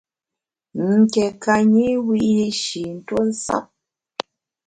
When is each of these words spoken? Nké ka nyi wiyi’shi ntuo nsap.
Nké 0.99 1.25
ka 1.43 1.55
nyi 1.71 1.87
wiyi’shi 2.05 2.81
ntuo 2.97 3.19
nsap. 3.29 3.65